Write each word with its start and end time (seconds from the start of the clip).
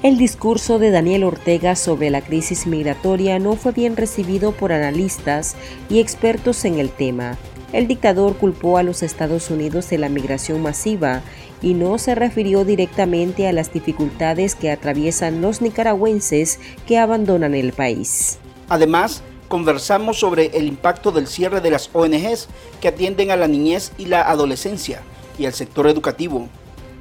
El 0.00 0.16
discurso 0.16 0.78
de 0.78 0.92
Daniel 0.92 1.24
Ortega 1.24 1.74
sobre 1.74 2.08
la 2.10 2.20
crisis 2.20 2.68
migratoria 2.68 3.40
no 3.40 3.56
fue 3.56 3.72
bien 3.72 3.96
recibido 3.96 4.52
por 4.52 4.70
analistas 4.70 5.56
y 5.90 5.98
expertos 5.98 6.64
en 6.64 6.78
el 6.78 6.90
tema. 6.90 7.36
El 7.72 7.88
dictador 7.88 8.36
culpó 8.36 8.78
a 8.78 8.84
los 8.84 9.02
Estados 9.02 9.50
Unidos 9.50 9.90
de 9.90 9.98
la 9.98 10.08
migración 10.08 10.62
masiva 10.62 11.22
y 11.62 11.74
no 11.74 11.98
se 11.98 12.14
refirió 12.14 12.64
directamente 12.64 13.48
a 13.48 13.52
las 13.52 13.72
dificultades 13.72 14.54
que 14.54 14.70
atraviesan 14.70 15.40
los 15.40 15.62
nicaragüenses 15.62 16.60
que 16.86 16.96
abandonan 16.96 17.56
el 17.56 17.72
país. 17.72 18.38
Además, 18.68 19.24
conversamos 19.48 20.20
sobre 20.20 20.56
el 20.56 20.68
impacto 20.68 21.10
del 21.10 21.26
cierre 21.26 21.60
de 21.60 21.72
las 21.72 21.90
ONGs 21.92 22.46
que 22.80 22.86
atienden 22.86 23.32
a 23.32 23.36
la 23.36 23.48
niñez 23.48 23.90
y 23.98 24.04
la 24.04 24.22
adolescencia 24.22 25.02
y 25.40 25.46
al 25.46 25.54
sector 25.54 25.88
educativo 25.88 26.48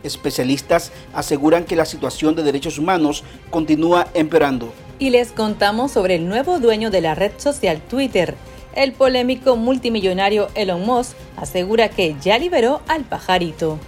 Especialistas 0.04 0.92
aseguran 1.14 1.66
que 1.66 1.76
la 1.76 1.86
situación 1.86 2.36
de 2.36 2.44
derechos 2.44 2.78
humanos 2.78 3.24
continúa 3.50 4.08
empeorando. 4.14 4.74
Y 5.00 5.10
les 5.10 5.32
contamos 5.32 5.92
sobre 5.92 6.16
el 6.16 6.28
nuevo 6.28 6.60
dueño 6.60 6.90
de 6.90 7.02
la 7.02 7.16
red 7.16 7.32
social 7.38 7.82
Twitter. 7.82 8.36
El 8.76 8.94
polémico 8.94 9.56
multimillonario 9.56 10.50
Elon 10.56 10.86
Musk 10.86 11.16
asegura 11.36 11.90
que 11.90 12.16
ya 12.22 12.38
liberó 12.38 12.82
al 12.88 13.04
pajarito. 13.06 13.80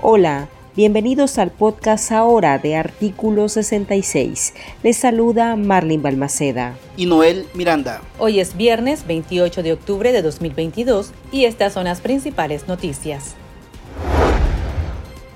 Hola, 0.00 0.48
bienvenidos 0.76 1.38
al 1.38 1.50
podcast 1.50 2.12
ahora 2.12 2.58
de 2.58 2.76
Artículo 2.76 3.48
66. 3.48 4.54
Les 4.82 4.96
saluda 4.96 5.56
Marlene 5.56 6.02
Balmaceda. 6.02 6.76
Y 6.96 7.06
Noel 7.06 7.46
Miranda. 7.54 8.00
Hoy 8.18 8.40
es 8.40 8.56
viernes 8.56 9.06
28 9.06 9.62
de 9.62 9.72
octubre 9.72 10.12
de 10.12 10.22
2022 10.22 11.12
y 11.32 11.44
estas 11.44 11.74
son 11.74 11.84
las 11.84 12.00
principales 12.00 12.68
noticias. 12.68 13.34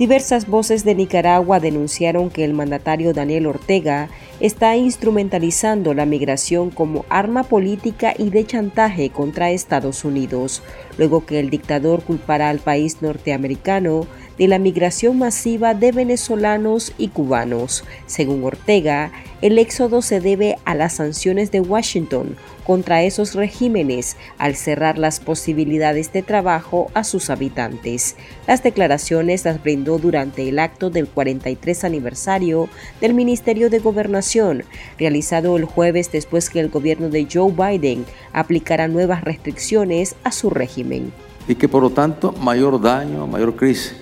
Diversas 0.00 0.46
voces 0.46 0.82
de 0.82 0.94
Nicaragua 0.94 1.60
denunciaron 1.60 2.30
que 2.30 2.42
el 2.46 2.54
mandatario 2.54 3.12
Daniel 3.12 3.46
Ortega 3.46 4.08
está 4.40 4.74
instrumentalizando 4.74 5.92
la 5.92 6.06
migración 6.06 6.70
como 6.70 7.04
arma 7.10 7.42
política 7.42 8.14
y 8.16 8.30
de 8.30 8.46
chantaje 8.46 9.10
contra 9.10 9.50
Estados 9.50 10.02
Unidos, 10.06 10.62
luego 10.96 11.26
que 11.26 11.38
el 11.38 11.50
dictador 11.50 12.02
culpará 12.02 12.48
al 12.48 12.60
país 12.60 13.02
norteamericano 13.02 14.06
de 14.38 14.48
la 14.48 14.58
migración 14.58 15.18
masiva 15.18 15.74
de 15.74 15.92
venezolanos 15.92 16.94
y 16.96 17.08
cubanos. 17.08 17.84
Según 18.06 18.42
Ortega, 18.42 19.12
el 19.42 19.58
éxodo 19.58 20.00
se 20.00 20.18
debe 20.18 20.56
a 20.64 20.74
las 20.74 20.94
sanciones 20.94 21.50
de 21.50 21.60
Washington 21.60 22.36
contra 22.70 23.02
esos 23.02 23.34
regímenes 23.34 24.16
al 24.38 24.54
cerrar 24.54 24.96
las 24.96 25.18
posibilidades 25.18 26.12
de 26.12 26.22
trabajo 26.22 26.88
a 26.94 27.02
sus 27.02 27.28
habitantes. 27.28 28.14
Las 28.46 28.62
declaraciones 28.62 29.44
las 29.44 29.60
brindó 29.60 29.98
durante 29.98 30.48
el 30.48 30.60
acto 30.60 30.88
del 30.88 31.08
43 31.08 31.82
aniversario 31.82 32.68
del 33.00 33.12
Ministerio 33.12 33.70
de 33.70 33.80
Gobernación, 33.80 34.62
realizado 35.00 35.56
el 35.56 35.64
jueves 35.64 36.12
después 36.12 36.48
que 36.48 36.60
el 36.60 36.68
gobierno 36.68 37.08
de 37.08 37.26
Joe 37.28 37.50
Biden 37.50 38.04
aplicara 38.32 38.86
nuevas 38.86 39.24
restricciones 39.24 40.14
a 40.22 40.30
su 40.30 40.48
régimen. 40.48 41.12
Y 41.48 41.56
que 41.56 41.66
por 41.66 41.82
lo 41.82 41.90
tanto 41.90 42.30
mayor 42.34 42.80
daño, 42.80 43.26
mayor 43.26 43.56
crisis 43.56 43.96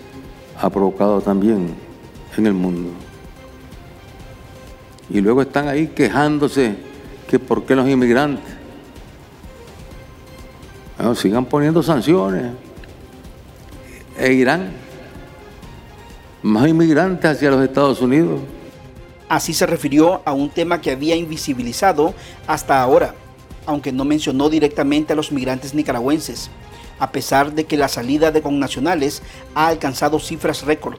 ha 0.61 0.69
provocado 0.69 1.23
también 1.23 1.69
en 2.37 2.47
el 2.47 2.53
mundo. 2.53 2.91
Y 5.09 5.23
luego 5.23 5.41
están 5.41 5.69
ahí 5.69 5.87
quejándose 5.87 6.75
que 7.31 7.39
por 7.39 7.65
qué 7.65 7.75
los 7.75 7.89
inmigrantes 7.89 8.58
sigan 11.15 11.45
poniendo 11.45 11.83
sanciones 11.83 12.53
e 14.19 14.33
irán 14.33 14.73
más 16.43 16.69
inmigrantes 16.69 17.31
hacia 17.31 17.51
los 17.51 17.63
Estados 17.63 18.01
Unidos. 18.01 18.41
Así 19.29 19.53
se 19.53 19.67
refirió 19.67 20.23
a 20.25 20.33
un 20.33 20.51
tema 20.51 20.81
que 20.81 20.91
había 20.91 21.15
invisibilizado 21.15 22.15
hasta 22.47 22.83
ahora, 22.83 23.15
aunque 23.67 23.93
no 23.93 24.05
mencionó 24.05 24.49
directamente 24.49 25.13
a 25.13 25.17
los 25.17 25.33
migrantes 25.33 25.75
nicaragüenses 25.75 26.51
a 26.99 27.13
pesar 27.13 27.53
de 27.53 27.65
que 27.65 27.77
la 27.77 27.89
salida 27.89 28.31
de 28.31 28.43
connacionales 28.43 29.23
ha 29.55 29.69
alcanzado 29.69 30.19
cifras 30.19 30.63
récord. 30.63 30.99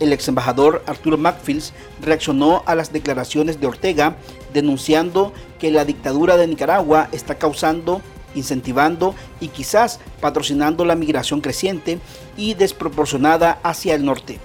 El 0.00 0.12
ex 0.12 0.26
embajador 0.28 0.82
Arturo 0.86 1.16
Macfields 1.16 1.72
reaccionó 2.00 2.62
a 2.66 2.74
las 2.74 2.92
declaraciones 2.92 3.60
de 3.60 3.66
Ortega 3.66 4.16
denunciando 4.52 5.32
que 5.60 5.70
la 5.70 5.84
dictadura 5.84 6.36
de 6.36 6.48
Nicaragua 6.48 7.08
está 7.12 7.36
causando, 7.36 8.00
incentivando 8.34 9.14
y 9.40 9.48
quizás 9.48 10.00
patrocinando 10.20 10.84
la 10.84 10.94
migración 10.94 11.40
creciente 11.40 11.98
y 12.36 12.54
desproporcionada 12.54 13.58
hacia 13.62 13.94
el 13.94 14.04
norte. 14.04 14.38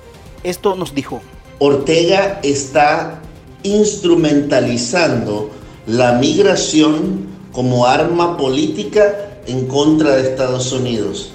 Esto 0.44 0.76
nos 0.76 0.94
dijo. 0.94 1.22
Ortega 1.60 2.40
está 2.44 3.22
instrumentalizando 3.64 5.50
la 5.88 6.14
migración 6.14 7.28
como 7.52 7.86
arma 7.86 8.38
política 8.38 9.40
en 9.48 9.68
contra 9.68 10.16
de 10.16 10.30
Estados 10.30 10.72
Unidos. 10.72 11.32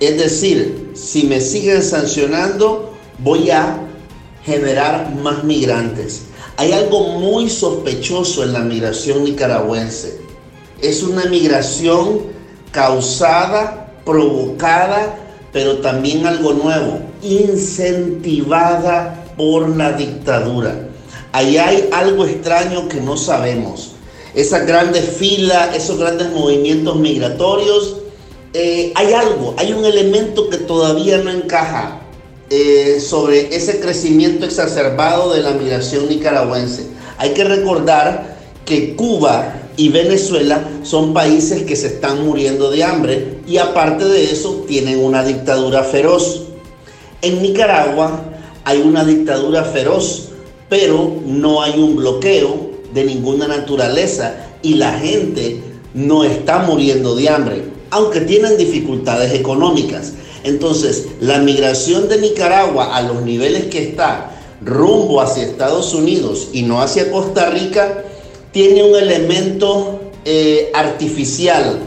Es 0.00 0.18
decir, 0.18 0.90
si 0.94 1.24
me 1.24 1.40
siguen 1.40 1.82
sancionando, 1.82 2.92
voy 3.18 3.50
a 3.50 3.86
generar 4.44 5.14
más 5.14 5.44
migrantes. 5.44 6.22
Hay 6.56 6.72
algo 6.72 7.18
muy 7.18 7.48
sospechoso 7.48 8.42
en 8.42 8.52
la 8.52 8.60
migración 8.60 9.24
nicaragüense. 9.24 10.21
Es 10.82 11.02
una 11.02 11.24
migración 11.24 12.20
causada, 12.70 13.92
provocada, 14.04 15.16
pero 15.52 15.78
también 15.78 16.26
algo 16.26 16.52
nuevo, 16.52 17.00
incentivada 17.22 19.24
por 19.36 19.70
la 19.70 19.92
dictadura. 19.92 20.88
Ahí 21.32 21.56
hay 21.56 21.88
algo 21.92 22.26
extraño 22.26 22.88
que 22.88 23.00
no 23.00 23.16
sabemos 23.16 23.92
esas 24.34 24.66
grandes 24.66 25.16
filas, 25.16 25.76
esos 25.76 25.98
grandes 25.98 26.30
movimientos 26.30 26.96
migratorios, 26.96 27.96
eh, 28.54 28.92
hay 28.94 29.12
algo, 29.12 29.54
hay 29.58 29.72
un 29.72 29.84
elemento 29.84 30.48
que 30.48 30.58
todavía 30.58 31.18
no 31.18 31.30
encaja 31.30 32.00
eh, 32.50 32.98
sobre 33.00 33.54
ese 33.54 33.80
crecimiento 33.80 34.44
exacerbado 34.44 35.32
de 35.32 35.42
la 35.42 35.52
migración 35.52 36.08
nicaragüense. 36.08 36.86
Hay 37.18 37.30
que 37.30 37.44
recordar 37.44 38.36
que 38.64 38.94
Cuba 38.94 39.54
y 39.76 39.88
Venezuela 39.88 40.62
son 40.82 41.14
países 41.14 41.62
que 41.62 41.76
se 41.76 41.88
están 41.88 42.24
muriendo 42.24 42.70
de 42.70 42.84
hambre 42.84 43.38
y 43.46 43.58
aparte 43.58 44.04
de 44.04 44.24
eso 44.24 44.64
tienen 44.66 45.02
una 45.02 45.24
dictadura 45.24 45.82
feroz. 45.84 46.42
En 47.22 47.42
Nicaragua 47.42 48.24
hay 48.64 48.80
una 48.80 49.04
dictadura 49.04 49.64
feroz, 49.64 50.28
pero 50.68 51.16
no 51.26 51.62
hay 51.62 51.78
un 51.78 51.96
bloqueo, 51.96 52.72
de 52.92 53.04
ninguna 53.04 53.48
naturaleza 53.48 54.34
y 54.62 54.74
la 54.74 54.92
gente 54.98 55.62
no 55.94 56.24
está 56.24 56.58
muriendo 56.60 57.14
de 57.14 57.28
hambre, 57.28 57.64
aunque 57.90 58.20
tienen 58.20 58.56
dificultades 58.56 59.32
económicas. 59.34 60.12
Entonces, 60.44 61.06
la 61.20 61.38
migración 61.38 62.08
de 62.08 62.18
Nicaragua 62.18 62.96
a 62.96 63.02
los 63.02 63.22
niveles 63.22 63.66
que 63.66 63.82
está 63.82 64.30
rumbo 64.64 65.20
hacia 65.20 65.44
Estados 65.44 65.94
Unidos 65.94 66.48
y 66.52 66.62
no 66.62 66.80
hacia 66.80 67.10
Costa 67.10 67.50
Rica, 67.50 68.04
tiene 68.52 68.84
un 68.84 68.94
elemento 68.94 70.00
eh, 70.24 70.70
artificial, 70.74 71.80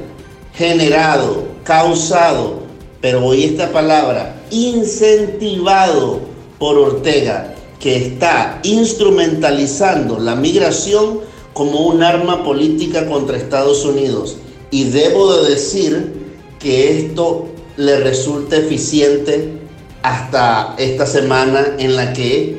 generado, 0.54 1.46
causado, 1.64 2.64
pero 3.02 3.26
oí 3.26 3.46
esta 3.46 3.72
palabra, 3.72 4.42
incentivado 4.52 6.22
por 6.58 6.78
Ortega 6.78 7.56
que 7.80 7.98
está 7.98 8.60
instrumentalizando 8.64 10.18
la 10.18 10.36
migración 10.36 11.20
como 11.54 11.82
un 11.82 12.02
arma 12.02 12.44
política 12.44 13.06
contra 13.06 13.38
Estados 13.38 13.86
Unidos. 13.86 14.38
Y 14.72 14.86
debo 14.86 15.34
de 15.36 15.52
decir 15.52 16.14
que 16.60 16.98
esto 16.98 17.48
le 17.78 18.00
resulta 18.00 18.58
eficiente 18.58 19.60
hasta 20.02 20.76
esta 20.78 21.06
semana 21.06 21.76
en 21.78 21.96
la 21.96 22.14
que 22.14 22.58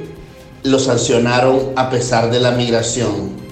lo 0.63 0.79
sancionaron 0.79 1.73
a 1.77 1.91
pesar 1.91 2.31
de 2.31 2.41
la 2.41 2.53
migración. 2.53 3.46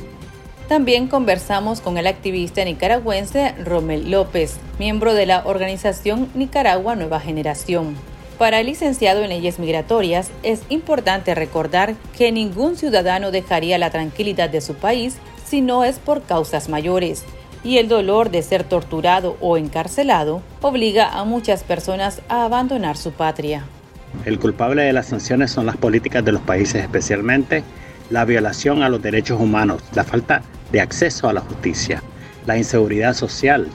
También 0.68 1.08
conversamos 1.08 1.82
con 1.82 1.98
el 1.98 2.06
activista 2.06 2.64
nicaragüense 2.64 3.54
Romel 3.62 4.10
López, 4.10 4.56
miembro 4.78 5.12
de 5.12 5.26
la 5.26 5.42
organización 5.44 6.30
Nicaragua 6.34 6.96
Nueva 6.96 7.20
Generación. 7.20 7.94
Para 8.38 8.60
el 8.60 8.66
licenciado 8.66 9.22
en 9.22 9.28
leyes 9.28 9.58
migratorias, 9.58 10.30
es 10.42 10.62
importante 10.70 11.34
recordar 11.34 11.94
que 12.16 12.32
ningún 12.32 12.76
ciudadano 12.76 13.30
dejaría 13.30 13.76
la 13.76 13.90
tranquilidad 13.90 14.48
de 14.48 14.62
su 14.62 14.74
país 14.74 15.16
si 15.44 15.60
no 15.60 15.84
es 15.84 15.98
por 15.98 16.22
causas 16.22 16.70
mayores, 16.70 17.24
y 17.62 17.76
el 17.76 17.88
dolor 17.88 18.30
de 18.30 18.42
ser 18.42 18.64
torturado 18.64 19.36
o 19.40 19.58
encarcelado 19.58 20.40
obliga 20.62 21.10
a 21.10 21.24
muchas 21.24 21.62
personas 21.62 22.22
a 22.30 22.44
abandonar 22.44 22.96
su 22.96 23.12
patria. 23.12 23.64
El 24.24 24.38
culpable 24.38 24.82
de 24.82 24.94
las 24.94 25.06
sanciones 25.06 25.50
son 25.50 25.66
las 25.66 25.76
políticas 25.76 26.24
de 26.24 26.32
los 26.32 26.40
países, 26.40 26.82
especialmente 26.82 27.64
la 28.10 28.24
violación 28.24 28.82
a 28.82 28.88
los 28.88 29.02
derechos 29.02 29.40
humanos, 29.40 29.82
la 29.94 30.04
falta 30.04 30.42
de 30.72 30.80
acceso 30.80 31.28
a 31.28 31.32
la 31.32 31.40
justicia, 31.40 32.02
la 32.46 32.56
inseguridad 32.56 33.14
social, 33.14 33.68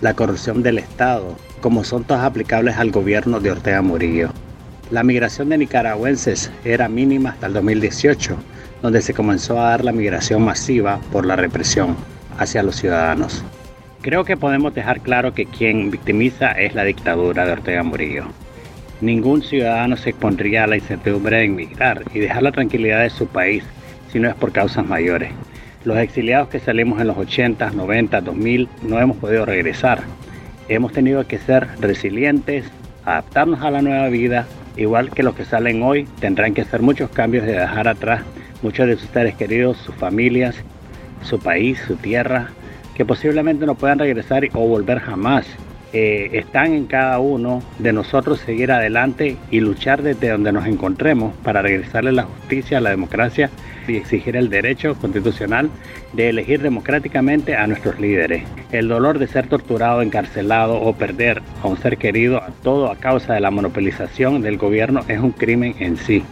la 0.00 0.14
corrupción 0.14 0.62
del 0.62 0.78
Estado, 0.78 1.36
como 1.60 1.84
son 1.84 2.04
todas 2.04 2.24
aplicables 2.24 2.76
al 2.76 2.90
gobierno 2.90 3.40
de 3.40 3.50
Ortega 3.50 3.82
Murillo. 3.82 4.30
La 4.90 5.02
migración 5.02 5.48
de 5.48 5.58
nicaragüenses 5.58 6.50
era 6.64 6.88
mínima 6.88 7.30
hasta 7.30 7.46
el 7.48 7.54
2018, 7.54 8.36
donde 8.82 9.02
se 9.02 9.14
comenzó 9.14 9.60
a 9.60 9.70
dar 9.70 9.84
la 9.84 9.92
migración 9.92 10.42
masiva 10.42 11.00
por 11.10 11.26
la 11.26 11.36
represión 11.36 11.96
hacia 12.38 12.62
los 12.62 12.76
ciudadanos. 12.76 13.42
Creo 14.02 14.24
que 14.24 14.36
podemos 14.36 14.74
dejar 14.74 15.00
claro 15.00 15.34
que 15.34 15.46
quien 15.46 15.90
victimiza 15.90 16.52
es 16.52 16.74
la 16.74 16.84
dictadura 16.84 17.44
de 17.44 17.52
Ortega 17.52 17.82
Murillo. 17.82 18.26
Ningún 19.00 19.42
ciudadano 19.42 19.96
se 19.96 20.10
expondría 20.10 20.64
a 20.64 20.66
la 20.66 20.76
incertidumbre 20.76 21.36
de 21.36 21.44
emigrar 21.44 22.02
y 22.14 22.20
dejar 22.20 22.42
la 22.42 22.52
tranquilidad 22.52 23.02
de 23.02 23.10
su 23.10 23.26
país 23.26 23.62
si 24.10 24.18
no 24.18 24.28
es 24.28 24.34
por 24.34 24.52
causas 24.52 24.86
mayores. 24.86 25.30
Los 25.84 25.98
exiliados 25.98 26.48
que 26.48 26.60
salimos 26.60 27.00
en 27.00 27.08
los 27.08 27.18
80, 27.18 27.70
90, 27.70 28.20
2000 28.20 28.68
no 28.82 28.98
hemos 28.98 29.16
podido 29.18 29.44
regresar. 29.44 30.00
Hemos 30.68 30.92
tenido 30.92 31.26
que 31.26 31.38
ser 31.38 31.68
resilientes, 31.80 32.64
adaptarnos 33.04 33.60
a 33.62 33.70
la 33.70 33.82
nueva 33.82 34.08
vida, 34.08 34.46
igual 34.76 35.10
que 35.10 35.22
los 35.22 35.34
que 35.34 35.44
salen 35.44 35.82
hoy 35.82 36.08
tendrán 36.18 36.54
que 36.54 36.62
hacer 36.62 36.82
muchos 36.82 37.10
cambios 37.10 37.44
de 37.44 37.52
dejar 37.52 37.88
atrás 37.88 38.22
muchos 38.62 38.86
de 38.86 38.96
sus 38.96 39.08
seres 39.10 39.34
queridos, 39.34 39.76
sus 39.78 39.94
familias, 39.94 40.56
su 41.22 41.38
país, 41.38 41.78
su 41.86 41.96
tierra, 41.96 42.48
que 42.94 43.04
posiblemente 43.04 43.66
no 43.66 43.74
puedan 43.74 43.98
regresar 43.98 44.48
o 44.54 44.66
volver 44.66 44.98
jamás. 44.98 45.46
Eh, 45.98 46.40
están 46.40 46.74
en 46.74 46.84
cada 46.84 47.18
uno 47.20 47.62
de 47.78 47.90
nosotros 47.90 48.40
seguir 48.40 48.70
adelante 48.70 49.38
y 49.50 49.60
luchar 49.60 50.02
desde 50.02 50.28
donde 50.28 50.52
nos 50.52 50.66
encontremos 50.66 51.34
para 51.42 51.62
regresarle 51.62 52.12
la 52.12 52.24
justicia, 52.24 52.82
la 52.82 52.90
democracia 52.90 53.48
y 53.88 53.96
exigir 53.96 54.36
el 54.36 54.50
derecho 54.50 54.94
constitucional 54.96 55.70
de 56.12 56.28
elegir 56.28 56.60
democráticamente 56.60 57.56
a 57.56 57.66
nuestros 57.66 57.98
líderes. 57.98 58.42
El 58.72 58.88
dolor 58.88 59.18
de 59.18 59.26
ser 59.26 59.46
torturado, 59.46 60.02
encarcelado 60.02 60.78
o 60.82 60.92
perder 60.92 61.40
a 61.62 61.66
un 61.66 61.78
ser 61.78 61.96
querido, 61.96 62.42
todo 62.62 62.90
a 62.90 62.96
causa 62.96 63.32
de 63.32 63.40
la 63.40 63.50
monopolización 63.50 64.42
del 64.42 64.58
gobierno, 64.58 65.00
es 65.08 65.18
un 65.18 65.30
crimen 65.32 65.76
en 65.78 65.96
sí. 65.96 66.22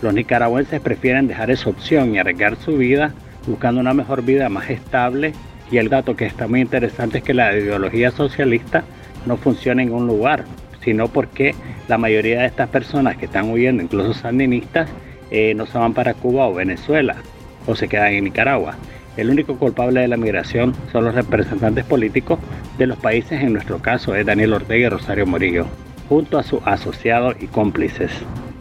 Los 0.00 0.14
nicaragüenses 0.14 0.80
prefieren 0.80 1.28
dejar 1.28 1.50
esa 1.50 1.68
opción 1.68 2.14
y 2.14 2.18
arriesgar 2.18 2.56
su 2.56 2.78
vida 2.78 3.12
buscando 3.46 3.82
una 3.82 3.92
mejor 3.92 4.22
vida 4.22 4.48
más 4.48 4.70
estable 4.70 5.34
y 5.70 5.76
el 5.76 5.90
dato 5.90 6.16
que 6.16 6.24
está 6.24 6.48
muy 6.48 6.62
interesante 6.62 7.18
es 7.18 7.24
que 7.24 7.34
la 7.34 7.54
ideología 7.54 8.10
socialista 8.12 8.82
no 9.26 9.36
funciona 9.36 9.82
en 9.82 9.92
un 9.92 10.06
lugar, 10.06 10.44
sino 10.82 11.08
porque 11.08 11.54
la 11.88 11.98
mayoría 11.98 12.40
de 12.40 12.46
estas 12.46 12.68
personas 12.68 13.16
que 13.16 13.26
están 13.26 13.50
huyendo, 13.50 13.82
incluso 13.82 14.14
sandinistas, 14.14 14.88
eh, 15.30 15.54
no 15.54 15.66
se 15.66 15.78
van 15.78 15.94
para 15.94 16.14
Cuba 16.14 16.46
o 16.46 16.54
Venezuela 16.54 17.16
o 17.66 17.74
se 17.74 17.88
quedan 17.88 18.14
en 18.14 18.24
Nicaragua. 18.24 18.74
El 19.16 19.30
único 19.30 19.56
culpable 19.56 20.00
de 20.00 20.08
la 20.08 20.16
migración 20.16 20.74
son 20.92 21.04
los 21.04 21.14
representantes 21.14 21.84
políticos 21.84 22.38
de 22.78 22.86
los 22.86 22.98
países, 22.98 23.42
en 23.42 23.52
nuestro 23.52 23.78
caso 23.78 24.14
es 24.14 24.24
Daniel 24.24 24.54
Ortega 24.54 24.86
y 24.86 24.88
Rosario 24.88 25.26
Morillo, 25.26 25.66
junto 26.08 26.38
a 26.38 26.42
sus 26.42 26.60
asociados 26.64 27.36
y 27.40 27.46
cómplices. 27.46 28.10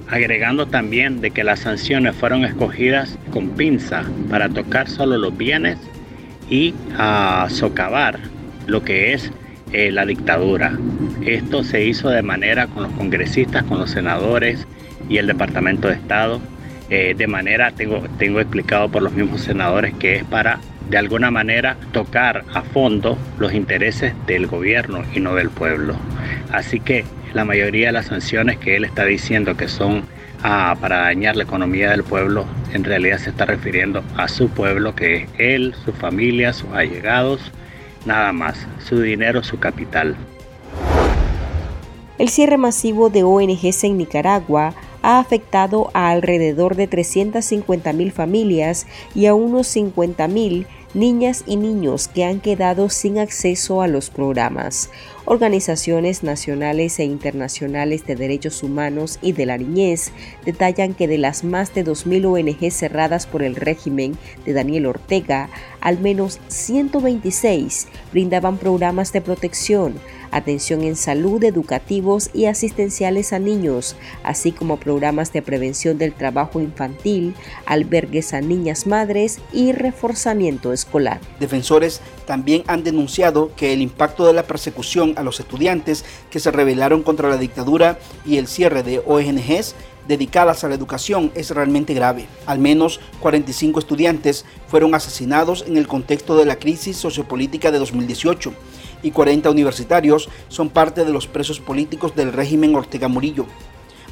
Agregando 0.10 0.66
también 0.68 1.22
de 1.22 1.32
que 1.32 1.44
las 1.44 1.60
sanciones 1.60 2.16
fueron 2.16 2.44
escogidas 2.44 3.18
con 3.32 3.50
pinza 3.50 4.04
para 4.30 4.50
tocar 4.50 4.90
solo 4.90 5.18
los 5.18 5.38
bienes 5.38 5.78
y 6.50 6.74
socavar 7.50 8.20
lo 8.66 8.84
que 8.84 9.14
es 9.14 9.32
eh, 9.72 9.92
la 9.92 10.06
dictadura. 10.06 10.78
Esto 11.26 11.64
se 11.64 11.86
hizo 11.86 12.10
de 12.10 12.22
manera 12.22 12.68
con 12.68 12.84
los 12.84 12.92
congresistas, 12.94 13.64
con 13.64 13.80
los 13.80 13.92
senadores 13.92 14.66
y 15.10 15.18
el 15.18 15.28
Departamento 15.28 15.88
de 15.88 15.96
Estado. 15.96 16.42
Eh, 16.90 17.14
de 17.16 17.28
manera, 17.28 17.72
tengo, 17.72 18.04
tengo 18.18 18.40
explicado 18.40 18.90
por 18.90 19.04
los 19.04 19.14
mismos 19.14 19.42
senadores, 19.42 19.94
que 19.94 20.18
es 20.18 20.24
para 20.24 20.60
de 20.90 20.98
alguna 20.98 21.30
manera 21.30 21.78
tocar 21.92 22.44
a 22.54 22.64
fondo 22.64 23.18
los 23.38 23.54
intereses 23.54 24.14
del 24.26 24.48
gobierno 24.48 25.04
y 25.14 25.20
no 25.20 25.36
del 25.36 25.50
pueblo. 25.50 25.96
Así 26.52 26.80
que 26.80 27.06
la 27.34 27.46
mayoría 27.46 27.88
de 27.88 27.94
las 27.94 28.08
sanciones 28.08 28.58
que 28.58 28.76
él 28.76 28.86
está 28.86 29.06
diciendo 29.06 29.56
que 29.56 29.68
son 29.68 30.04
para 30.42 31.00
dañar 31.02 31.36
la 31.36 31.44
economía 31.44 31.92
del 31.92 32.04
pueblo, 32.04 32.46
en 32.74 32.84
realidad 32.84 33.18
se 33.18 33.30
está 33.30 33.46
refiriendo 33.46 34.04
a 34.16 34.28
su 34.28 34.50
pueblo, 34.50 34.96
que 34.96 35.18
es 35.18 35.30
él, 35.38 35.76
su 35.84 35.92
familia, 35.92 36.54
sus 36.54 36.72
allegados, 36.72 37.52
nada 38.06 38.32
más, 38.32 38.58
su 38.88 39.02
dinero, 39.02 39.44
su 39.44 39.60
capital. 39.60 40.16
El 42.18 42.30
cierre 42.30 42.58
masivo 42.58 43.10
de 43.10 43.24
ONGs 43.24 43.84
en 43.86 43.98
Nicaragua 43.98 44.74
ha 45.02 45.20
afectado 45.20 45.90
a 45.94 46.10
alrededor 46.10 46.76
de 46.76 46.90
350.000 46.90 48.12
familias 48.12 48.88
y 49.16 49.28
a 49.28 49.34
unos 49.34 49.74
50.000 49.74 50.66
niñas 50.94 51.44
y 51.46 51.58
niños 51.58 52.08
que 52.08 52.26
han 52.26 52.40
quedado 52.40 52.90
sin 52.90 53.20
acceso 53.20 53.82
a 53.82 53.88
los 53.88 54.10
programas. 54.10 54.90
Organizaciones 55.26 56.24
nacionales 56.24 56.98
e 56.98 57.04
internacionales 57.04 58.06
de 58.08 58.16
derechos 58.16 58.64
humanos 58.64 59.20
y 59.22 59.34
de 59.34 59.46
la 59.46 59.58
niñez 59.60 60.12
detallan 60.44 60.96
que 60.96 61.08
de 61.08 61.20
las 61.20 61.44
más 61.44 61.74
de 61.76 61.86
2.000 61.86 62.26
ONG 62.26 62.72
cerradas 62.72 63.28
por 63.28 63.44
el 63.44 63.56
régimen 63.56 64.18
de 64.46 64.54
Daniel 64.54 64.88
Ortega, 64.88 65.50
al 65.82 66.00
menos 66.00 66.40
126 66.48 67.88
brindaban 68.12 68.58
programas 68.58 69.14
de 69.14 69.22
protección, 69.22 69.94
atención 70.32 70.82
en 70.84 70.96
salud, 70.96 71.44
educativos 71.44 72.30
y 72.34 72.46
asistenciales 72.46 73.34
a 73.34 73.40
niños, 73.40 73.96
así 74.24 74.52
como 74.52 74.78
programas 74.78 75.32
de 75.34 75.42
prevención 75.42 75.98
del 75.98 76.14
trabajo 76.14 76.60
infantil, 76.60 77.36
albergues 77.66 78.34
a 78.34 78.42
niñas 78.42 78.88
madres 78.88 79.40
y 79.54 79.72
reforzamiento 79.72 80.72
escolar. 80.80 81.20
Defensores 81.40 82.02
también 82.26 82.64
han 82.68 82.84
denunciado 82.84 83.52
que 83.56 83.74
el 83.74 83.82
impacto 83.82 84.26
de 84.26 84.34
la 84.34 84.44
persecución 84.44 85.14
a 85.18 85.24
los 85.24 85.40
estudiantes 85.40 86.06
que 86.30 86.40
se 86.40 86.52
rebelaron 86.52 87.04
contra 87.04 87.30
la 87.30 87.38
dictadura 87.38 88.00
y 88.26 88.38
el 88.38 88.48
cierre 88.48 88.84
de 88.84 89.02
ONGs 89.06 89.76
dedicadas 90.08 90.64
a 90.64 90.70
la 90.70 90.76
educación 90.76 91.32
es 91.36 91.52
realmente 91.52 91.94
grave. 91.94 92.26
Al 92.48 92.58
menos 92.58 93.00
45 93.20 93.80
estudiantes 93.80 94.44
fueron 94.68 94.96
asesinados 94.96 95.64
en 95.68 95.78
el 95.78 95.88
contexto 95.88 96.36
de 96.36 96.46
la 96.46 96.56
crisis 96.56 96.98
sociopolítica 96.98 97.72
de 97.72 97.78
2018 97.78 98.54
y 99.04 99.12
40 99.12 99.50
universitarios 99.50 100.30
son 100.50 100.70
parte 100.70 101.06
de 101.06 101.14
los 101.14 101.28
presos 101.28 101.60
políticos 101.60 102.16
del 102.16 102.34
régimen 102.34 102.76
Ortega 102.76 103.08
Murillo. 103.08 103.46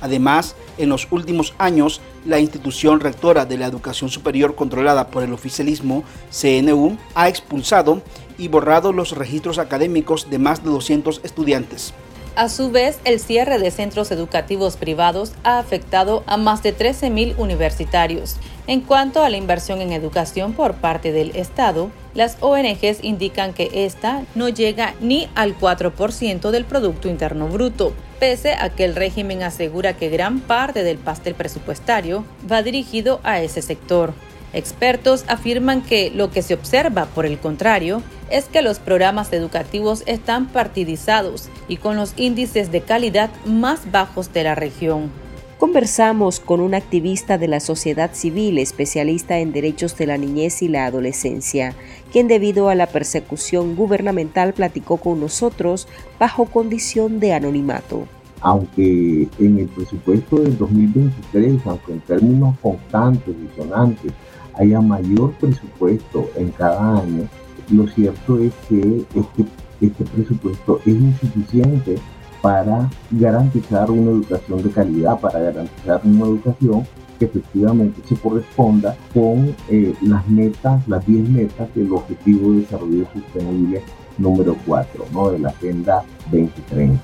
Además, 0.01 0.55
en 0.77 0.89
los 0.89 1.07
últimos 1.11 1.53
años, 1.57 2.01
la 2.25 2.39
institución 2.39 2.99
rectora 2.99 3.45
de 3.45 3.57
la 3.57 3.67
educación 3.67 4.09
superior 4.09 4.55
controlada 4.55 5.07
por 5.07 5.23
el 5.23 5.33
oficialismo, 5.33 6.03
CNU, 6.29 6.97
ha 7.15 7.29
expulsado 7.29 8.01
y 8.37 8.47
borrado 8.47 8.93
los 8.93 9.11
registros 9.11 9.57
académicos 9.57 10.29
de 10.29 10.39
más 10.39 10.63
de 10.63 10.69
200 10.69 11.21
estudiantes. 11.23 11.93
A 12.37 12.49
su 12.49 12.69
vez, 12.69 12.99
el 13.03 13.19
cierre 13.19 13.57
de 13.57 13.71
centros 13.71 14.11
educativos 14.11 14.77
privados 14.77 15.31
ha 15.43 15.57
afectado 15.57 16.23
a 16.27 16.37
más 16.37 16.61
de 16.61 16.77
13.000 16.77 17.33
universitarios. 17.39 18.35
En 18.67 18.81
cuanto 18.81 19.23
a 19.23 19.29
la 19.29 19.37
inversión 19.37 19.81
en 19.81 19.91
educación 19.91 20.53
por 20.53 20.75
parte 20.75 21.11
del 21.11 21.35
Estado, 21.35 21.89
las 22.17 22.37
ONGs 22.41 23.03
indican 23.03 23.53
que 23.53 23.69
esta 23.85 24.23
no 24.33 24.49
llega 24.49 24.95
ni 24.99 25.29
al 25.35 25.55
4% 25.55 26.49
del 26.49 26.65
Producto 26.65 27.07
Interno 27.09 27.47
Bruto, 27.47 27.93
pese 28.19 28.55
a 28.55 28.69
que 28.69 28.85
el 28.85 28.95
régimen 28.95 29.43
asegura 29.43 29.93
que 29.93 30.09
gran 30.09 30.39
parte 30.39 30.81
del 30.81 30.97
pastel 30.97 31.35
presupuestario 31.35 32.25
va 32.51 32.63
dirigido 32.63 33.19
a 33.21 33.43
ese 33.43 33.61
sector. 33.61 34.15
Expertos 34.51 35.25
afirman 35.27 35.83
que 35.83 36.09
lo 36.09 36.31
que 36.31 36.41
se 36.41 36.55
observa, 36.55 37.05
por 37.05 37.27
el 37.27 37.37
contrario, 37.37 38.01
es 38.31 38.45
que 38.45 38.63
los 38.63 38.79
programas 38.79 39.31
educativos 39.31 40.01
están 40.07 40.47
partidizados 40.47 41.49
y 41.67 41.77
con 41.77 41.97
los 41.97 42.13
índices 42.17 42.71
de 42.71 42.81
calidad 42.81 43.29
más 43.45 43.91
bajos 43.91 44.33
de 44.33 44.43
la 44.43 44.55
región. 44.55 45.11
Conversamos 45.59 46.39
con 46.39 46.59
un 46.59 46.75
activista 46.75 47.39
de 47.39 47.47
la 47.47 47.59
sociedad 47.59 48.11
civil 48.13 48.59
especialista 48.59 49.39
en 49.39 49.51
derechos 49.51 49.97
de 49.97 50.05
la 50.05 50.15
niñez 50.15 50.61
y 50.61 50.67
la 50.67 50.85
adolescencia, 50.85 51.73
quien 52.11 52.27
debido 52.27 52.69
a 52.69 52.75
la 52.75 52.85
persecución 52.85 53.75
gubernamental 53.75 54.53
platicó 54.53 54.97
con 54.97 55.19
nosotros 55.19 55.87
bajo 56.19 56.45
condición 56.45 57.19
de 57.19 57.33
anonimato. 57.33 58.05
Aunque 58.41 59.27
en 59.39 59.57
el 59.57 59.67
presupuesto 59.69 60.35
del 60.41 60.59
2023, 60.59 61.59
aunque 61.65 61.93
en 61.93 62.01
términos 62.01 62.55
constantes 62.61 63.33
y 63.35 63.59
sonantes 63.59 64.11
haya 64.53 64.79
mayor 64.79 65.31
presupuesto 65.39 66.29
en 66.35 66.51
cada 66.51 66.99
año, 66.99 67.27
lo 67.71 67.87
cierto 67.87 68.39
es 68.39 68.53
que 68.69 69.05
este, 69.15 69.45
este 69.81 70.03
presupuesto 70.03 70.79
es 70.85 70.93
insuficiente 70.93 71.95
para 72.41 72.89
garantizar 73.11 73.89
una 73.91 74.11
educación 74.11 74.63
de 74.63 74.69
calidad, 74.69 75.19
para 75.19 75.39
garantizar 75.39 76.01
una 76.03 76.25
educación 76.25 76.85
que 77.17 77.25
efectivamente 77.25 78.01
se 78.07 78.15
corresponda 78.15 78.95
con 79.13 79.55
eh, 79.69 79.93
las 80.01 80.27
metas, 80.27 80.87
las 80.87 81.05
10 81.05 81.29
metas 81.29 81.73
del 81.73 81.91
Objetivo 81.91 82.51
de 82.51 82.59
Desarrollo 82.59 83.07
Sostenible 83.13 83.81
número 84.17 84.55
4, 84.65 85.05
¿no? 85.11 85.31
de 85.31 85.39
la 85.39 85.49
Agenda 85.49 86.03
2030. 86.31 87.01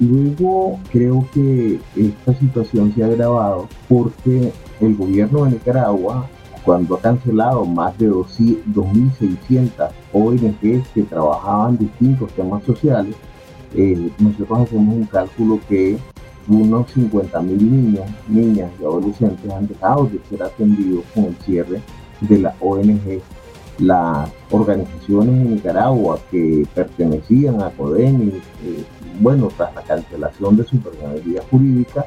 Luego 0.00 0.78
creo 0.90 1.26
que 1.32 1.78
esta 1.94 2.34
situación 2.34 2.92
se 2.94 3.04
ha 3.04 3.06
agravado 3.06 3.68
porque 3.88 4.52
el 4.80 4.96
gobierno 4.96 5.44
de 5.44 5.52
Nicaragua 5.52 6.28
cuando 6.64 6.96
ha 6.96 7.00
cancelado 7.00 7.64
más 7.64 7.96
de 7.98 8.10
2.600 8.10 9.90
ONGs 10.12 10.88
que 10.94 11.02
trabajaban 11.02 11.76
distintos 11.76 12.32
temas 12.32 12.64
sociales, 12.64 13.14
eh, 13.74 14.10
nosotros 14.18 14.60
hacemos 14.60 14.94
un 14.94 15.04
cálculo 15.04 15.60
que 15.68 15.98
unos 16.48 16.90
50 16.92 17.40
mil 17.40 17.70
niños, 17.70 18.04
niñas 18.28 18.70
y 18.80 18.84
adolescentes 18.84 19.50
han 19.50 19.66
dejado 19.66 20.06
de 20.06 20.20
ser 20.28 20.42
atendidos 20.42 21.04
con 21.14 21.24
el 21.24 21.36
cierre 21.36 21.80
de 22.20 22.38
la 22.38 22.54
ONG. 22.60 23.20
Las 23.78 24.30
organizaciones 24.50 25.34
en 25.34 25.54
Nicaragua 25.54 26.20
que 26.30 26.66
pertenecían 26.74 27.60
a 27.60 27.70
CODENI, 27.70 28.28
eh, 28.28 28.84
bueno, 29.20 29.48
tras 29.56 29.74
la 29.74 29.82
cancelación 29.82 30.56
de 30.56 30.64
su 30.64 30.78
personalidad 30.78 31.42
jurídica, 31.50 32.06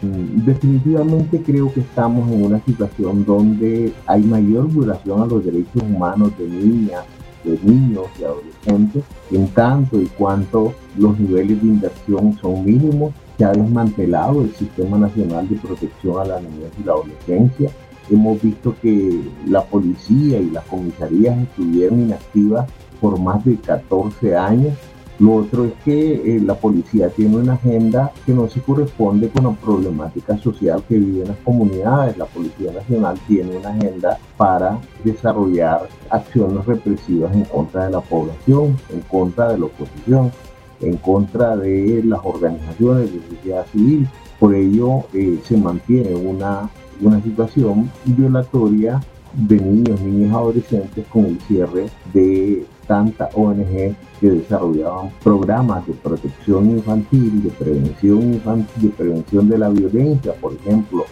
mm, 0.00 0.46
definitivamente 0.46 1.42
creo 1.42 1.72
que 1.72 1.80
estamos 1.80 2.30
en 2.32 2.44
una 2.44 2.64
situación 2.64 3.24
donde 3.24 3.92
hay 4.06 4.22
mayor 4.22 4.68
violación 4.68 5.22
a 5.22 5.26
los 5.26 5.44
derechos 5.44 5.82
humanos 5.82 6.32
de 6.38 6.48
niñas, 6.48 7.04
de 7.44 7.58
niños 7.62 8.06
y 8.18 8.24
adolescentes, 8.24 9.04
en 9.30 9.48
tanto 9.48 10.00
y 10.00 10.06
cuanto 10.06 10.74
los 10.96 11.18
niveles 11.18 11.60
de 11.62 11.68
inversión 11.68 12.36
son 12.40 12.64
mínimos 12.64 13.12
se 13.36 13.44
ha 13.44 13.52
desmantelado 13.52 14.42
el 14.42 14.54
Sistema 14.54 14.98
Nacional 14.98 15.48
de 15.48 15.56
Protección 15.56 16.20
a 16.20 16.24
la 16.24 16.40
Niñez 16.40 16.70
y 16.80 16.84
la 16.84 16.92
Adolescencia. 16.92 17.70
Hemos 18.10 18.40
visto 18.40 18.74
que 18.80 19.20
la 19.46 19.64
policía 19.64 20.38
y 20.38 20.50
las 20.50 20.64
comisarías 20.64 21.38
estuvieron 21.38 22.02
inactivas 22.02 22.68
por 23.00 23.18
más 23.18 23.44
de 23.44 23.56
14 23.56 24.36
años. 24.36 24.74
Lo 25.18 25.34
otro 25.34 25.64
es 25.64 25.72
que 25.84 26.36
eh, 26.36 26.40
la 26.40 26.54
policía 26.54 27.08
tiene 27.08 27.36
una 27.36 27.54
agenda 27.54 28.12
que 28.26 28.32
no 28.32 28.48
se 28.48 28.60
corresponde 28.60 29.28
con 29.28 29.44
la 29.44 29.52
problemática 29.52 30.36
social 30.38 30.82
que 30.88 30.98
viven 30.98 31.28
las 31.28 31.36
comunidades. 31.38 32.18
La 32.18 32.26
Policía 32.26 32.72
Nacional 32.72 33.18
tiene 33.28 33.56
una 33.56 33.70
agenda 33.70 34.18
para 34.36 34.80
desarrollar 35.04 35.88
acciones 36.10 36.66
represivas 36.66 37.32
en 37.32 37.44
contra 37.44 37.84
de 37.84 37.92
la 37.92 38.00
población, 38.00 38.76
en 38.92 39.00
contra 39.02 39.52
de 39.52 39.58
la 39.58 39.66
oposición 39.66 40.32
en 40.80 40.96
contra 40.98 41.56
de 41.56 42.02
las 42.04 42.20
organizaciones 42.22 43.12
de 43.12 43.20
sociedad 43.36 43.66
civil. 43.72 44.08
Por 44.38 44.54
ello 44.54 45.04
eh, 45.12 45.38
se 45.44 45.56
mantiene 45.56 46.14
una, 46.14 46.68
una 47.00 47.22
situación 47.22 47.90
violatoria 48.04 49.00
de 49.34 49.56
niños, 49.56 50.00
niñas 50.00 50.34
adolescentes 50.34 51.06
con 51.08 51.26
el 51.26 51.40
cierre 51.42 51.86
de 52.12 52.66
tantas 52.86 53.30
ONG 53.34 53.94
que 54.20 54.30
desarrollaban 54.30 55.10
programas 55.22 55.86
de 55.86 55.94
protección 55.94 56.70
infantil, 56.70 57.42
de 57.42 57.50
prevención 57.50 58.34
infantil, 58.34 58.82
de 58.82 58.88
prevención 58.90 59.48
de 59.48 59.58
la 59.58 59.68
violencia, 59.68 60.34
por 60.34 60.54
ejemplo. 60.54 61.04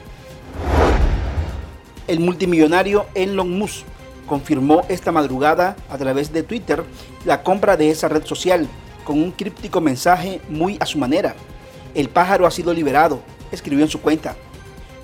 El 2.07 2.21
multimillonario 2.21 3.07
Elon 3.15 3.59
Musk 3.59 3.85
confirmó 4.27 4.83
esta 4.89 5.13
madrugada 5.13 5.77
a 5.91 5.99
través 5.99 6.33
de 6.33 6.43
Twitter 6.43 6.85
la 7.25 7.43
compra 7.43 7.77
de 7.77 7.91
esa 7.91 8.09
red 8.09 8.25
social 8.25 8.69
con 9.05 9.21
un 9.21 9.33
críptico 9.33 9.81
mensaje 9.81 10.41
muy 10.49 10.77
a 10.81 10.87
su 10.87 10.99
manera. 10.99 11.35
El 11.95 12.09
pájaro 12.09 12.47
ha 12.47 12.51
sido 12.51 12.73
liberado, 12.73 13.21
escribió 13.51 13.85
en 13.85 13.91
su 13.91 14.01
cuenta. 14.01 14.37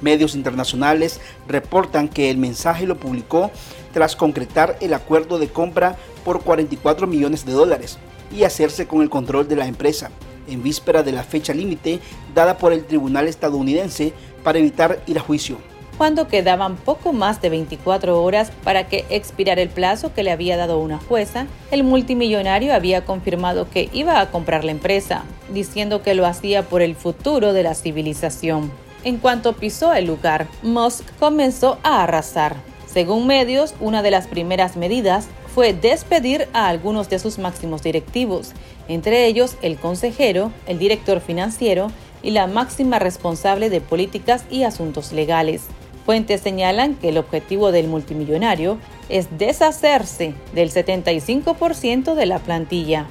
Medios 0.01 0.35
internacionales 0.35 1.21
reportan 1.47 2.09
que 2.09 2.31
el 2.31 2.37
mensaje 2.37 2.87
lo 2.87 2.97
publicó 2.97 3.51
tras 3.93 4.17
concretar 4.17 4.77
el 4.81 4.95
acuerdo 4.95 5.39
de 5.39 5.49
compra 5.49 5.97
por 6.25 6.43
44 6.43 7.07
millones 7.07 7.45
de 7.45 7.53
dólares 7.53 7.99
y 8.37 8.45
hacerse 8.45 8.87
con 8.87 9.03
el 9.03 9.11
control 9.11 9.49
de 9.49 9.57
la 9.57 9.67
empresa, 9.67 10.11
en 10.47 10.63
víspera 10.63 11.03
de 11.03 11.13
la 11.13 11.25
fecha 11.25 11.55
límite 11.55 12.01
dada 12.35 12.59
por 12.59 12.73
el 12.73 12.85
tribunal 12.85 13.29
estadounidense 13.29 14.13
para 14.43 14.59
evitar 14.59 15.03
ir 15.07 15.19
a 15.19 15.23
juicio 15.23 15.59
cuando 15.99 16.29
quedaban 16.29 16.77
poco 16.77 17.13
más 17.13 17.43
de 17.43 17.51
24 17.51 18.23
horas 18.23 18.53
para 18.63 18.87
que 18.87 19.05
expirara 19.11 19.61
el 19.61 19.69
plazo 19.69 20.15
que 20.15 20.23
le 20.23 20.31
había 20.31 20.57
dado 20.57 20.79
una 20.79 20.99
jueza, 20.99 21.49
el 21.73 21.83
multimillonario 21.83 22.73
había 22.73 23.05
confirmado 23.05 23.69
que 23.69 23.91
iba 23.93 24.21
a 24.21 24.31
comprar 24.31 24.65
la 24.65 24.71
empresa, 24.71 25.25
diciendo 25.53 26.03
que 26.03 26.15
lo 26.15 26.25
hacía 26.25 26.63
por 26.63 26.83
el 26.83 26.95
futuro 26.95 27.53
de 27.53 27.65
la 27.65 27.75
civilización. 27.75 28.71
En 29.05 29.19
cuanto 29.19 29.55
pisó 29.55 29.95
el 29.95 30.07
lugar, 30.07 30.49
Musk 30.63 31.05
comenzó 31.19 31.79
a 31.83 32.03
arrasar. 32.03 32.57
Según 32.87 33.27
medios, 33.27 33.75
una 33.81 34.03
de 34.03 34.11
las 34.11 34.27
primeras 34.27 34.77
medidas 34.77 35.29
fue 35.55 35.73
despedir 35.73 36.49
a 36.53 36.69
algunos 36.69 37.09
de 37.09 37.19
sus 37.19 37.39
máximos 37.39 37.83
directivos, 37.83 38.53
entre 38.89 39.27
ellos 39.27 39.57
el 39.63 39.77
consejero, 39.77 40.53
el 40.67 40.79
director 40.79 41.21
financiero 41.21 41.93
y 42.23 42.31
la 42.31 42.47
máxima 42.47 42.99
responsable 42.99 43.71
de 43.71 43.81
políticas 43.81 44.45
y 44.51 44.65
asuntos 44.65 45.13
legales. 45.13 45.67
Fuentes 46.05 46.41
señalan 46.41 46.95
que 46.95 47.11
el 47.11 47.19
objetivo 47.19 47.71
del 47.71 47.87
multimillonario 47.87 48.79
es 49.09 49.29
deshacerse 49.39 50.35
del 50.55 50.73
75% 50.73 52.15
de 52.15 52.27
la 52.27 52.39
plantilla. 52.39 53.07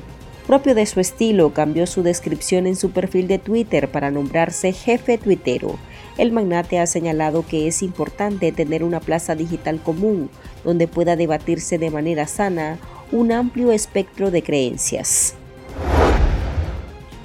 Propio 0.48 0.76
de 0.76 0.86
su 0.86 1.02
estilo, 1.02 1.52
cambió 1.52 1.86
su 1.86 2.04
descripción 2.04 2.68
en 2.68 2.78
su 2.78 2.92
perfil 2.92 3.28
de 3.28 3.38
Twitter 3.38 3.92
para 3.92 4.12
nombrarse 4.12 4.72
jefe 4.72 5.18
tuitero. 5.18 5.78
El 6.18 6.32
magnate 6.32 6.80
ha 6.80 6.88
señalado 6.88 7.46
que 7.46 7.68
es 7.68 7.84
importante 7.84 8.54
tener 8.54 8.82
una 8.86 9.02
plaza 9.02 9.36
digital 9.36 9.84
común 9.84 10.30
donde 10.64 10.88
pueda 10.88 11.18
debatirse 11.18 11.78
de 11.78 11.92
manera 11.92 12.28
sana 12.28 12.80
un 13.12 13.34
amplio 13.34 13.74
espectro 13.74 14.32
de 14.32 14.42
creencias. 14.42 15.36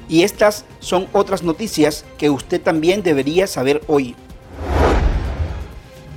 Y 0.08 0.24
estas 0.24 0.64
son 0.80 1.06
otras 1.12 1.44
noticias 1.44 2.04
que 2.18 2.28
usted 2.28 2.60
también 2.60 3.04
debería 3.04 3.46
saber 3.46 3.82
hoy 3.86 4.16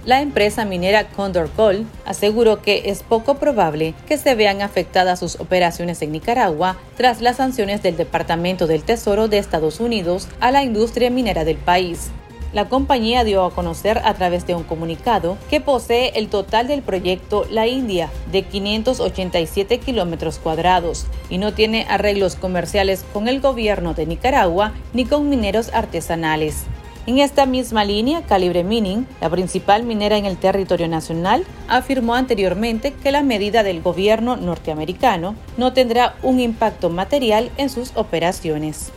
la 0.06 0.22
empresa 0.22 0.66
minera 0.66 1.08
Condor 1.08 1.50
Gold 1.58 1.88
aseguró 2.06 2.62
que 2.62 2.84
es 2.86 3.02
poco 3.02 3.36
probable 3.36 3.96
que 4.08 4.18
se 4.18 4.36
vean 4.36 4.62
afectadas 4.62 5.20
sus 5.20 5.40
operaciones 5.40 6.02
en 6.02 6.12
Nicaragua 6.12 6.78
tras 6.96 7.22
las 7.22 7.38
sanciones 7.38 7.82
del 7.82 7.98
Departamento 7.98 8.68
del 8.68 8.84
Tesoro 8.84 9.28
de 9.28 9.40
Estados 9.40 9.80
Unidos 9.80 10.28
a 10.40 10.52
la 10.52 10.64
industria 10.64 11.10
minera 11.10 11.44
del 11.44 11.58
país. 11.58 12.12
La 12.54 12.70
compañía 12.70 13.26
dio 13.26 13.44
a 13.44 13.52
conocer 13.52 14.00
a 14.06 14.14
través 14.14 14.48
de 14.48 14.56
un 14.56 14.64
comunicado 14.64 15.38
que 15.50 15.60
posee 15.60 16.14
el 16.16 16.30
total 16.30 16.68
del 16.68 16.84
proyecto 16.84 17.46
La 17.50 17.68
India 17.68 18.10
de 18.32 18.44
587 18.44 19.80
kilómetros 19.80 20.40
cuadrados 20.40 21.06
y 21.30 21.38
no 21.38 21.54
tiene 21.54 21.86
arreglos 21.90 22.36
comerciales 22.36 23.04
con 23.12 23.28
el 23.28 23.42
gobierno 23.42 23.94
de 23.94 24.06
Nicaragua 24.06 24.72
ni 24.94 25.04
con 25.04 25.28
mineros 25.28 25.70
artesanales. 25.74 26.64
En 27.08 27.20
esta 27.20 27.46
misma 27.46 27.86
línea, 27.86 28.24
Calibre 28.24 28.64
Mining, 28.64 29.06
la 29.22 29.30
principal 29.30 29.84
minera 29.84 30.18
en 30.18 30.26
el 30.26 30.38
territorio 30.38 30.88
nacional, 30.88 31.46
afirmó 31.68 32.16
anteriormente 32.16 32.94
que 32.94 33.12
la 33.12 33.22
medida 33.22 33.62
del 33.62 33.84
gobierno 33.84 34.38
norteamericano 34.38 35.36
no 35.56 35.72
tendrá 35.72 36.16
un 36.24 36.40
impacto 36.40 36.90
material 36.90 37.52
en 37.58 37.70
sus 37.70 37.92
operaciones. 37.96 38.92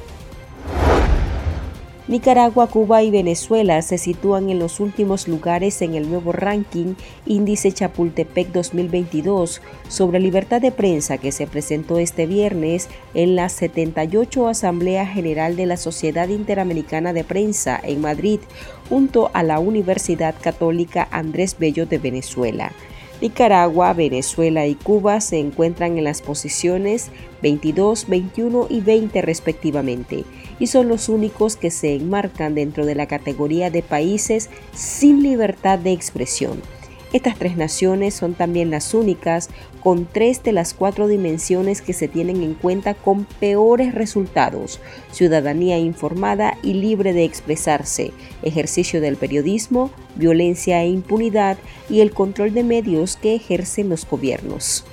Nicaragua, 2.08 2.68
Cuba 2.68 3.02
y 3.02 3.10
Venezuela 3.10 3.82
se 3.82 3.98
sitúan 3.98 4.48
en 4.48 4.58
los 4.58 4.80
últimos 4.80 5.28
lugares 5.28 5.82
en 5.82 5.94
el 5.94 6.08
nuevo 6.08 6.32
ranking 6.32 6.94
Índice 7.26 7.70
Chapultepec 7.70 8.50
2022 8.50 9.60
sobre 9.88 10.18
libertad 10.18 10.62
de 10.62 10.72
prensa 10.72 11.18
que 11.18 11.32
se 11.32 11.46
presentó 11.46 11.98
este 11.98 12.24
viernes 12.24 12.88
en 13.12 13.36
la 13.36 13.50
78 13.50 14.48
Asamblea 14.48 15.06
General 15.06 15.54
de 15.54 15.66
la 15.66 15.76
Sociedad 15.76 16.28
Interamericana 16.28 17.12
de 17.12 17.24
Prensa 17.24 17.78
en 17.82 18.00
Madrid, 18.00 18.40
junto 18.88 19.30
a 19.34 19.42
la 19.42 19.58
Universidad 19.58 20.34
Católica 20.40 21.08
Andrés 21.10 21.56
Bello 21.58 21.84
de 21.84 21.98
Venezuela. 21.98 22.72
Nicaragua, 23.20 23.92
Venezuela 23.94 24.66
y 24.66 24.76
Cuba 24.76 25.20
se 25.20 25.38
encuentran 25.38 25.98
en 25.98 26.04
las 26.04 26.22
posiciones 26.22 27.10
22, 27.42 28.08
21 28.08 28.66
y 28.70 28.80
20 28.80 29.22
respectivamente, 29.22 30.24
y 30.60 30.68
son 30.68 30.88
los 30.88 31.08
únicos 31.08 31.56
que 31.56 31.70
se 31.70 31.94
enmarcan 31.94 32.54
dentro 32.54 32.86
de 32.86 32.94
la 32.94 33.06
categoría 33.06 33.70
de 33.70 33.82
países 33.82 34.50
sin 34.72 35.22
libertad 35.22 35.78
de 35.78 35.92
expresión. 35.92 36.62
Estas 37.12 37.38
tres 37.38 37.56
naciones 37.56 38.12
son 38.14 38.34
también 38.34 38.70
las 38.70 38.92
únicas 38.92 39.48
con 39.80 40.04
tres 40.04 40.42
de 40.42 40.52
las 40.52 40.74
cuatro 40.74 41.08
dimensiones 41.08 41.80
que 41.80 41.94
se 41.94 42.06
tienen 42.06 42.42
en 42.42 42.52
cuenta 42.52 42.92
con 42.92 43.24
peores 43.24 43.94
resultados, 43.94 44.78
ciudadanía 45.10 45.78
informada 45.78 46.58
y 46.62 46.74
libre 46.74 47.14
de 47.14 47.24
expresarse, 47.24 48.12
ejercicio 48.42 49.00
del 49.00 49.16
periodismo, 49.16 49.90
violencia 50.16 50.82
e 50.82 50.88
impunidad 50.88 51.56
y 51.88 52.00
el 52.00 52.10
control 52.10 52.52
de 52.52 52.64
medios 52.64 53.16
que 53.16 53.34
ejercen 53.34 53.88
los 53.88 54.06
gobiernos. 54.06 54.84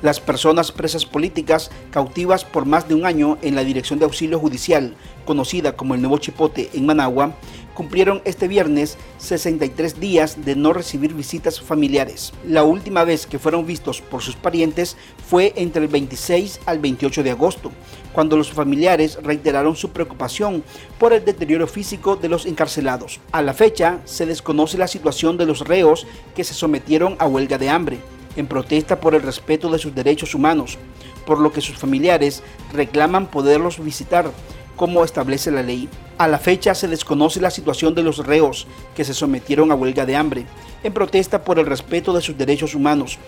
Las 0.00 0.20
personas 0.20 0.70
presas 0.70 1.04
políticas 1.04 1.72
cautivas 1.90 2.44
por 2.44 2.66
más 2.66 2.86
de 2.86 2.94
un 2.94 3.04
año 3.04 3.36
en 3.42 3.56
la 3.56 3.64
Dirección 3.64 3.98
de 3.98 4.04
Auxilio 4.04 4.38
Judicial, 4.38 4.94
conocida 5.24 5.76
como 5.76 5.94
el 5.94 6.00
Nuevo 6.00 6.18
Chipote 6.18 6.70
en 6.72 6.86
Managua, 6.86 7.34
cumplieron 7.78 8.22
este 8.24 8.48
viernes 8.48 8.98
63 9.18 10.00
días 10.00 10.44
de 10.44 10.56
no 10.56 10.72
recibir 10.72 11.14
visitas 11.14 11.60
familiares. 11.60 12.32
La 12.44 12.64
última 12.64 13.04
vez 13.04 13.24
que 13.24 13.38
fueron 13.38 13.66
vistos 13.66 14.00
por 14.00 14.20
sus 14.20 14.34
parientes 14.34 14.96
fue 15.30 15.52
entre 15.54 15.82
el 15.82 15.88
26 15.88 16.58
al 16.66 16.80
28 16.80 17.22
de 17.22 17.30
agosto, 17.30 17.70
cuando 18.12 18.36
los 18.36 18.50
familiares 18.50 19.16
reiteraron 19.22 19.76
su 19.76 19.90
preocupación 19.90 20.64
por 20.98 21.12
el 21.12 21.24
deterioro 21.24 21.68
físico 21.68 22.16
de 22.16 22.28
los 22.28 22.46
encarcelados. 22.46 23.20
A 23.30 23.42
la 23.42 23.54
fecha, 23.54 24.00
se 24.06 24.26
desconoce 24.26 24.76
la 24.76 24.88
situación 24.88 25.36
de 25.36 25.46
los 25.46 25.60
reos 25.60 26.04
que 26.34 26.42
se 26.42 26.54
sometieron 26.54 27.14
a 27.20 27.28
huelga 27.28 27.58
de 27.58 27.68
hambre 27.68 27.98
en 28.34 28.48
protesta 28.48 28.98
por 28.98 29.14
el 29.14 29.22
respeto 29.22 29.70
de 29.70 29.78
sus 29.78 29.94
derechos 29.94 30.34
humanos, 30.34 30.78
por 31.24 31.38
lo 31.38 31.52
que 31.52 31.60
sus 31.60 31.76
familiares 31.76 32.42
reclaman 32.72 33.28
poderlos 33.28 33.78
visitar 33.78 34.32
como 34.78 35.04
establece 35.04 35.50
la 35.50 35.62
ley. 35.62 35.90
A 36.16 36.26
la 36.28 36.38
fecha 36.38 36.74
se 36.74 36.88
desconoce 36.88 37.40
la 37.40 37.50
situación 37.50 37.94
de 37.94 38.02
los 38.02 38.24
reos 38.24 38.66
que 38.96 39.04
se 39.04 39.12
sometieron 39.12 39.70
a 39.70 39.74
huelga 39.74 40.06
de 40.06 40.16
hambre 40.16 40.46
en 40.82 40.94
protesta 40.94 41.44
por 41.44 41.58
el 41.58 41.66
respeto 41.66 42.14
de 42.14 42.22
sus 42.22 42.38
derechos 42.38 42.74
humanos, 42.74 43.18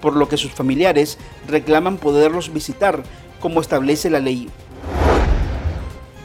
por 0.00 0.14
lo 0.14 0.28
que 0.28 0.36
sus 0.36 0.52
familiares 0.52 1.18
reclaman 1.48 1.96
poderlos 1.96 2.52
visitar 2.52 3.02
como 3.40 3.60
establece 3.60 4.10
la 4.10 4.20
ley. 4.20 4.48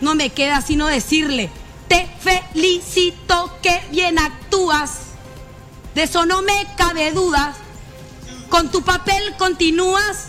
No 0.02 0.14
me 0.14 0.30
queda 0.30 0.62
sino 0.62 0.88
decirle, 0.88 1.50
te 1.88 2.08
felicito 2.20 3.52
que 3.64 3.82
bien 3.90 4.20
actúas. 4.20 5.00
De 5.96 6.04
eso 6.04 6.26
no 6.26 6.42
me 6.42 6.68
cabe 6.78 7.12
duda. 7.14 7.56
Con 8.50 8.70
tu 8.70 8.84
papel 8.84 9.24
continúas. 9.38 10.28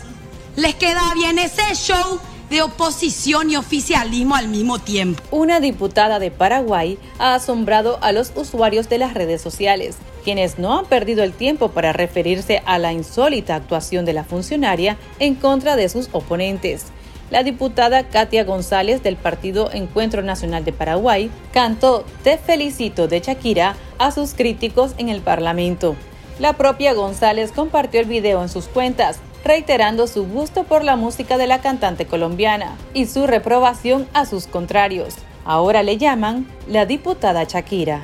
Les 0.55 0.73
queda 0.75 1.13
bien 1.13 1.37
ese 1.37 1.75
show 1.75 2.19
de 2.49 2.61
oposición 2.61 3.49
y 3.49 3.57
oficialismo 3.57 4.35
al 4.35 4.47
mismo 4.47 4.79
tiempo. 4.79 5.21
Una 5.31 5.59
diputada 5.59 6.19
de 6.19 6.31
Paraguay 6.31 6.97
ha 7.19 7.35
asombrado 7.35 7.99
a 8.01 8.11
los 8.11 8.31
usuarios 8.35 8.89
de 8.89 8.97
las 8.97 9.13
redes 9.13 9.41
sociales, 9.41 9.97
quienes 10.23 10.57
no 10.59 10.77
han 10.77 10.85
perdido 10.85 11.23
el 11.23 11.33
tiempo 11.33 11.69
para 11.69 11.93
referirse 11.93 12.61
a 12.65 12.77
la 12.79 12.93
insólita 12.93 13.55
actuación 13.55 14.05
de 14.05 14.13
la 14.13 14.23
funcionaria 14.23 14.97
en 15.19 15.35
contra 15.35 15.75
de 15.75 15.89
sus 15.89 16.09
oponentes. 16.11 16.85
La 17.29 17.43
diputada 17.43 18.03
Katia 18.07 18.45
González 18.45 19.03
del 19.03 19.17
Partido 19.17 19.69
Encuentro 19.73 20.21
Nacional 20.21 20.63
de 20.63 20.71
Paraguay 20.71 21.29
cantó 21.51 22.05
Te 22.23 22.37
felicito 22.37 23.09
de 23.09 23.19
Shakira 23.19 23.75
a 23.99 24.11
sus 24.11 24.33
críticos 24.33 24.93
en 24.97 25.09
el 25.09 25.19
Parlamento. 25.19 25.97
La 26.39 26.53
propia 26.53 26.93
González 26.93 27.51
compartió 27.51 27.99
el 27.99 28.05
video 28.05 28.41
en 28.41 28.47
sus 28.47 28.65
cuentas, 28.67 29.19
reiterando 29.47 30.05
su 30.07 30.27
gusto 30.27 30.65
por 30.65 30.83
la 30.83 30.97
música 30.97 31.37
de 31.37 31.47
la 31.47 31.61
cantante 31.61 32.05
colombiana 32.05 32.75
y 32.93 33.05
su 33.05 33.25
reprobación 33.25 34.05
a 34.13 34.25
sus 34.25 34.45
contrarios. 34.45 35.13
Ahora 35.45 35.83
le 35.83 35.97
llaman 35.97 36.45
la 36.67 36.85
diputada 36.85 37.45
Shakira. 37.45 38.01